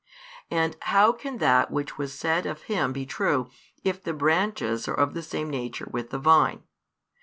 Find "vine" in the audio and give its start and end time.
6.17-6.63